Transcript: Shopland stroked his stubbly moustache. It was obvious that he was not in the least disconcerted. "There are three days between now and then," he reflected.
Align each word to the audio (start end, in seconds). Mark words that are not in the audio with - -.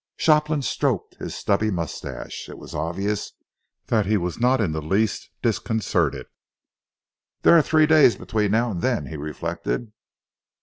Shopland 0.17 0.65
stroked 0.65 1.13
his 1.17 1.35
stubbly 1.35 1.69
moustache. 1.69 2.49
It 2.49 2.57
was 2.57 2.73
obvious 2.73 3.33
that 3.85 4.07
he 4.07 4.17
was 4.17 4.39
not 4.39 4.59
in 4.59 4.71
the 4.71 4.81
least 4.81 5.29
disconcerted. 5.43 6.25
"There 7.43 7.55
are 7.55 7.61
three 7.61 7.85
days 7.85 8.15
between 8.15 8.49
now 8.49 8.71
and 8.71 8.81
then," 8.81 9.05
he 9.05 9.15
reflected. 9.15 9.91